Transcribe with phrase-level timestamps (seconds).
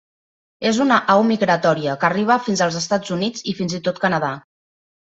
[0.69, 4.37] És una au migratòria que arriba fins als Estats Units i fins i tot Canadà.